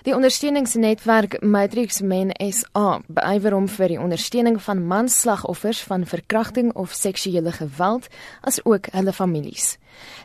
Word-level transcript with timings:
Die 0.00 0.14
ondersteuningsnetwerk 0.16 1.42
Matrix 1.42 2.00
Men 2.00 2.30
SA 2.40 3.02
beywer 3.12 3.52
hom 3.52 3.66
vir 3.68 3.92
die 3.92 3.98
ondersteuning 4.00 4.54
van 4.64 4.80
manslagoffers 4.88 5.82
van 5.84 6.06
verkrachting 6.08 6.70
of 6.72 6.94
seksuele 6.96 7.52
geweld 7.52 8.08
as 8.40 8.62
ook 8.64 8.88
hulle 8.94 9.12
families. 9.12 9.74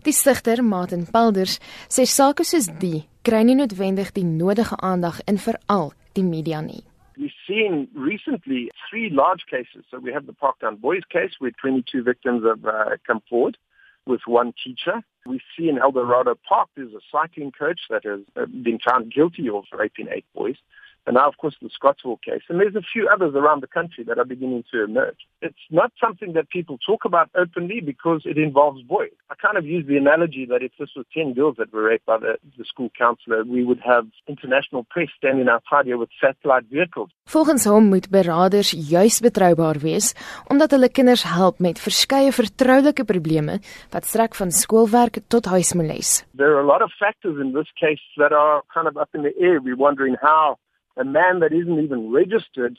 Die 0.07 0.15
stigter, 0.15 0.63
Martin 0.63 1.03
Palders, 1.11 1.57
sê 1.91 2.07
sake 2.07 2.47
soos 2.47 2.69
die 2.79 3.03
kry 3.27 3.43
nie 3.43 3.57
noodwendig 3.59 4.13
die 4.15 4.23
nodige 4.23 4.79
aandag 4.79 5.19
in 5.27 5.41
veral 5.43 5.91
die 6.15 6.23
media 6.23 6.61
nie. 6.63 6.85
We've 7.19 7.35
seen 7.43 7.89
recently 7.95 8.71
three 8.87 9.09
large 9.11 9.43
cases. 9.51 9.83
So 9.91 9.99
we 9.99 10.13
have 10.13 10.25
the 10.25 10.37
Parkdown 10.39 10.79
Boys 10.79 11.03
case 11.11 11.35
where 11.39 11.51
22 11.59 12.03
victims 12.03 12.47
have 12.47 12.63
uh, 12.63 12.95
come 13.03 13.19
forward 13.27 13.59
with 14.05 14.21
one 14.25 14.53
teacher. 14.63 15.01
We 15.25 15.41
see 15.57 15.69
in 15.69 15.79
El 15.79 15.91
Dorado 15.91 16.35
Park 16.47 16.69
there's 16.75 16.93
a 16.93 16.99
cycling 17.11 17.51
coach 17.51 17.81
that 17.89 18.03
has 18.05 18.21
uh, 18.35 18.45
been 18.45 18.79
found 18.79 19.11
guilty 19.11 19.49
of 19.49 19.63
raping 19.71 20.07
eight 20.11 20.25
boys. 20.33 20.57
And 21.05 21.15
now, 21.15 21.27
of 21.27 21.37
course, 21.37 21.55
the 21.61 21.69
Scottsville 21.69 22.19
case. 22.25 22.41
And 22.49 22.59
there's 22.59 22.75
a 22.75 22.81
few 22.81 23.07
others 23.13 23.35
around 23.35 23.61
the 23.61 23.67
country 23.67 24.03
that 24.05 24.17
are 24.17 24.25
beginning 24.25 24.63
to 24.71 24.83
emerge. 24.83 25.21
It's 25.41 25.65
not 25.69 25.91
something 26.03 26.33
that 26.33 26.49
people 26.49 26.79
talk 26.85 27.05
about 27.05 27.29
openly 27.35 27.79
because 27.79 28.23
it 28.25 28.37
involves 28.37 28.81
boys. 28.81 29.13
I 29.29 29.35
kind 29.35 29.57
of 29.57 29.65
use 29.65 29.85
the 29.87 29.97
analogy 29.97 30.45
that 30.49 30.63
if 30.63 30.71
this 30.79 30.89
was 30.95 31.05
10 31.13 31.33
girls 31.33 31.55
that 31.59 31.71
were 31.71 31.83
raped 31.83 32.05
by 32.05 32.17
the, 32.17 32.37
the 32.57 32.65
school 32.65 32.89
counselor, 32.97 33.43
we 33.43 33.63
would 33.63 33.81
have 33.85 34.07
international 34.27 34.83
press 34.89 35.09
standing 35.15 35.47
outside 35.47 35.85
here 35.85 35.97
with 35.97 36.09
satellite 36.19 36.65
vehicles. 36.71 37.09
Volgens 37.29 37.65
hom 37.65 37.89
moet 37.89 38.09
beraders 38.09 38.71
juis 38.89 39.19
betroubaar 39.21 39.79
wees 39.81 40.13
omdat 40.49 40.73
hulle 40.75 40.89
kinders 40.89 41.23
help 41.25 41.59
met 41.59 41.81
verskeie 41.81 42.33
vertroulike 42.33 43.05
probleme 43.05 43.59
wat 43.93 44.05
strek 44.05 44.37
van 44.37 44.51
skoolwerk 44.51 45.21
tot 45.27 45.49
huismoles. 45.49 46.23
There 46.37 46.53
are 46.53 46.61
a 46.61 46.69
lot 46.73 46.81
of 46.81 46.93
factors 46.99 47.37
in 47.41 47.53
this 47.53 47.69
case 47.81 48.05
that 48.17 48.31
are 48.31 48.61
kind 48.73 48.87
of 48.87 48.97
up 48.97 49.09
in 49.13 49.21
the 49.21 49.33
air. 49.41 49.59
We're 49.61 49.83
wondering 49.87 50.17
how 50.21 50.57
a 50.97 51.03
man 51.03 51.39
that 51.39 51.51
isn't 51.53 51.79
even 51.79 52.11
registered 52.11 52.77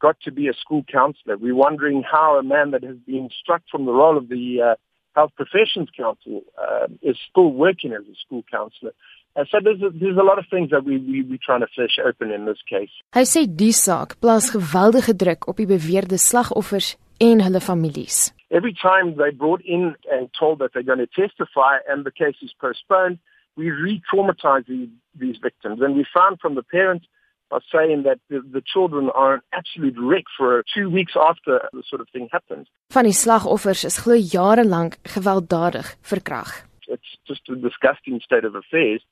got 0.00 0.16
to 0.22 0.30
be 0.30 0.48
a 0.48 0.54
school 0.54 0.84
counselor. 0.90 1.36
We're 1.36 1.54
wondering 1.54 2.04
how 2.08 2.38
a 2.38 2.42
man 2.42 2.70
that 2.70 2.84
has 2.84 2.96
been 3.06 3.30
struck 3.40 3.62
from 3.70 3.84
the 3.84 3.92
role 3.92 4.16
of 4.16 4.28
the 4.28 4.60
uh, 4.62 4.74
Health 5.14 5.32
Professions 5.36 5.88
Council 5.96 6.42
uh, 6.56 6.86
is 7.02 7.16
still 7.30 7.50
working 7.50 7.92
as 7.92 8.02
a 8.02 8.14
school 8.24 8.44
counselor. 8.50 8.92
Uh, 9.34 9.44
so 9.50 9.58
there's 9.62 9.82
a, 9.82 9.90
there's 9.90 10.16
a 10.16 10.22
lot 10.22 10.38
of 10.38 10.46
things 10.50 10.70
that 10.70 10.84
we 10.84 10.98
we 10.98 11.22
we 11.22 11.38
trying 11.38 11.60
to 11.60 11.70
flesh 11.74 11.98
open 12.08 12.30
in 12.30 12.46
this 12.46 12.62
case. 12.68 12.94
Hy 13.14 13.24
sê 13.26 13.44
die 13.46 13.74
saak 13.74 14.16
plaas 14.22 14.50
geweldige 14.54 15.14
druk 15.22 15.48
op 15.50 15.60
die 15.60 15.68
beweerde 15.68 16.18
slagoffers 16.18 16.96
en 17.20 17.42
hulle 17.46 17.60
families. 17.60 18.32
Every 18.50 18.72
time 18.72 19.16
they 19.16 19.30
brought 19.30 19.62
in 19.64 19.94
and 20.10 20.30
told 20.38 20.60
that 20.60 20.72
they're 20.72 20.90
going 20.90 21.04
to 21.06 21.12
testify 21.22 21.78
and 21.88 22.06
the 22.06 22.14
case 22.22 22.38
is 22.42 22.54
postponed, 22.58 23.18
we 23.56 23.70
re-traumatize 23.70 24.66
these, 24.66 24.88
these 25.14 25.36
victims. 25.42 25.82
And 25.82 25.94
we 25.94 26.06
found 26.14 26.40
from 26.40 26.54
the 26.54 26.62
parents 26.62 27.06
are 27.50 27.62
saying 27.72 28.02
that 28.02 28.18
the, 28.28 28.40
the 28.52 28.62
children 28.62 29.10
are 29.14 29.34
an 29.34 29.40
absolute 29.52 29.96
wreck 29.98 30.24
for 30.36 30.64
two 30.74 30.90
weeks 30.90 31.14
after 31.16 31.68
the 31.72 31.82
sort 31.86 32.00
of 32.00 32.08
thing 32.12 32.28
happened. 32.30 32.66
Van 32.92 33.04
die 33.04 33.12
slagoffers 33.12 33.84
is 33.84 33.98
glo 34.04 34.16
jare 34.16 34.64
lank 34.64 34.98
gewelddadig 35.02 35.96
verkragt. 36.02 36.64
It's 36.88 37.16
just 37.26 37.48
a 37.48 37.56
disgusting 37.56 38.20
state 38.20 38.44
of 38.44 38.54
affairs 38.54 39.04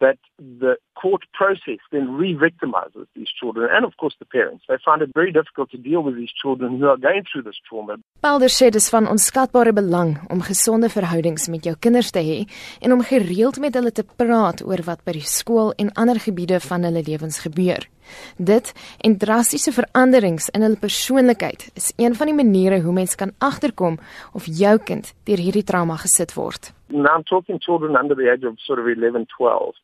that 0.00 0.18
the 0.38 0.76
court 0.94 1.22
process 1.32 1.80
then 1.90 2.06
re-victimizes 2.16 3.06
these 3.14 3.30
children 3.40 3.68
and 3.70 3.84
of 3.84 3.96
course 3.96 4.16
the 4.18 4.24
parents. 4.24 4.64
They 4.68 4.78
find 4.84 5.02
it 5.02 5.10
very 5.14 5.32
difficult 5.32 5.70
to 5.70 5.78
deal 5.78 6.02
with 6.02 6.16
these 6.16 6.32
children 6.42 6.78
who 6.78 6.86
are 6.88 6.96
going 6.96 7.24
through 7.28 7.44
this 7.48 7.60
trauma. 7.68 7.98
Pauder 8.20 8.50
sê 8.50 8.70
dis 8.70 8.88
van 8.90 9.08
onskatbare 9.08 9.72
belang 9.72 10.16
om 10.30 10.42
gesonde 10.42 10.88
verhoudings 10.88 11.48
met 11.48 11.64
jou 11.64 11.76
kinders 11.78 12.10
te 12.10 12.22
hê 12.30 12.38
en 12.80 12.92
om 12.92 13.02
gereeld 13.02 13.58
met 13.58 13.74
hulle 13.74 13.92
te 13.92 14.06
praat 14.22 14.64
oor 14.66 14.82
wat 14.86 15.04
by 15.06 15.18
die 15.18 15.28
skool 15.38 15.72
en 15.78 15.94
ander 15.94 16.18
gebiede 16.22 16.60
van 16.60 16.86
hulle 16.88 17.04
lewens 17.06 17.42
gebeur. 17.46 17.86
Dit 18.36 18.72
en 19.04 19.18
drastiese 19.18 19.72
veranderings 19.72 20.48
in 20.56 20.64
hulle 20.64 20.80
persoonlikheid 20.80 21.68
is 21.74 21.92
een 21.96 22.14
van 22.14 22.30
die 22.30 22.38
maniere 22.38 22.80
hoe 22.80 22.92
mens 22.92 23.14
kan 23.14 23.34
agterkom 23.38 23.98
of 24.32 24.46
jou 24.46 24.78
kind 24.78 25.12
deur 25.28 25.42
hierdie 25.42 25.64
trauma 25.64 25.96
gesit 25.96 26.34
word. 26.34 26.72
Now 26.88 27.16
I'm 27.16 27.24
talking 27.24 27.60
children 27.60 27.96
under 27.96 28.16
the 28.16 28.30
age 28.30 28.46
of 28.48 28.58
sort 28.60 28.78
of 28.78 28.86
11, 28.86 29.26
12. 29.36 29.76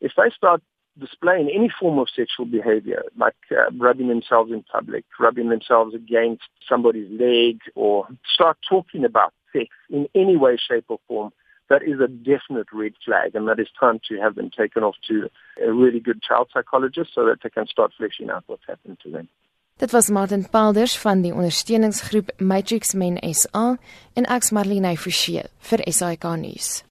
If 0.00 0.12
they 0.16 0.30
start 0.34 0.62
displaying 0.98 1.50
any 1.54 1.70
form 1.78 1.98
of 1.98 2.08
sexual 2.14 2.46
behavior, 2.46 3.02
like 3.16 3.36
uh, 3.50 3.70
rubbing 3.78 4.08
themselves 4.08 4.50
in 4.50 4.62
public, 4.62 5.04
rubbing 5.20 5.48
themselves 5.48 5.94
against 5.94 6.44
somebody's 6.68 7.10
leg, 7.10 7.60
or 7.74 8.06
start 8.34 8.56
talking 8.68 9.04
about 9.04 9.32
sex 9.52 9.68
in 9.90 10.08
any 10.14 10.36
way, 10.36 10.56
shape, 10.56 10.86
or 10.88 10.98
form, 11.06 11.32
that 11.68 11.82
is 11.82 12.00
a 12.00 12.08
definite 12.08 12.68
red 12.72 12.94
flag, 13.04 13.34
and 13.34 13.48
that 13.48 13.58
is 13.58 13.68
time 13.78 14.00
to 14.08 14.16
have 14.20 14.36
them 14.36 14.50
taken 14.50 14.82
off 14.82 14.94
to 15.08 15.28
a 15.64 15.72
really 15.72 16.00
good 16.00 16.22
child 16.22 16.48
psychologist 16.52 17.10
so 17.14 17.26
that 17.26 17.38
they 17.42 17.50
can 17.50 17.66
start 17.66 17.92
fleshing 17.96 18.30
out 18.30 18.44
what's 18.46 18.66
happened 18.66 18.98
to 19.02 19.10
them. 19.10 19.28
Dit 19.78 19.92
was 19.92 20.08
Martin 20.08 20.46
Palders 20.48 20.96
van 20.96 21.20
die 21.20 21.34
ondersteuningsgroep 21.36 22.30
Matrix 22.40 22.94
Men 22.94 23.18
SA 23.34 23.76
en 24.16 24.24
Ax 24.24 24.50
Marlene 24.50 24.96
Forsie 24.96 25.42
vir 25.68 25.84
SAK 25.92 26.24
nuus. 26.40 26.86